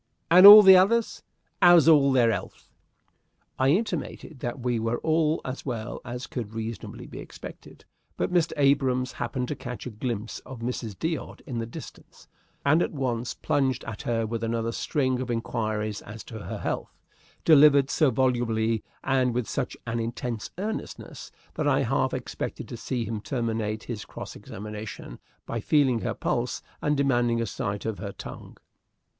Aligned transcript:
And 0.31 0.47
all 0.47 0.63
the 0.63 0.75
others 0.75 1.21
'ow's 1.61 1.87
all 1.87 2.11
their 2.11 2.31
'ealth?" 2.31 2.71
I 3.59 3.69
intimated 3.69 4.39
that 4.39 4.59
we 4.59 4.79
were 4.79 4.97
all 5.01 5.41
as 5.45 5.63
well 5.63 6.01
as 6.03 6.25
could 6.25 6.55
reasonably 6.55 7.05
be 7.05 7.19
expected; 7.19 7.85
but 8.17 8.33
Mr. 8.33 8.51
Abrahams 8.57 9.11
happened 9.11 9.47
to 9.49 9.55
catch 9.55 9.85
a 9.85 9.91
glimpse 9.91 10.39
of 10.39 10.61
Mrs. 10.61 10.97
D'Odd 10.97 11.43
in 11.45 11.59
the 11.59 11.67
distance, 11.67 12.27
and 12.65 12.81
at 12.81 12.91
once 12.93 13.35
plunged 13.35 13.83
at 13.83 14.01
her 14.01 14.25
with 14.25 14.43
another 14.43 14.71
string 14.71 15.19
of 15.19 15.29
inquiries 15.29 16.01
as 16.01 16.23
to 16.23 16.39
her 16.39 16.57
health, 16.57 16.97
delivered 17.45 17.91
so 17.91 18.09
volubly 18.09 18.83
and 19.03 19.35
with 19.35 19.47
such 19.47 19.77
an 19.85 19.99
intense 19.99 20.49
earnestness 20.57 21.31
that 21.53 21.67
I 21.67 21.83
half 21.83 22.11
expected 22.11 22.67
to 22.69 22.75
see 22.75 23.05
him 23.05 23.21
terminate 23.21 23.83
his 23.83 24.03
cross 24.05 24.35
examination 24.35 25.19
by 25.45 25.59
feeling 25.59 25.99
her 25.99 26.15
pulse 26.15 26.63
and 26.81 26.97
demanding 26.97 27.39
a 27.39 27.45
sight 27.45 27.85
of 27.85 27.99
her 27.99 28.13
tongue. 28.13 28.57